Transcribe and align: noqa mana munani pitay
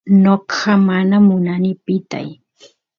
noqa 0.23 0.71
mana 0.87 1.15
munani 1.27 1.71
pitay 1.85 2.27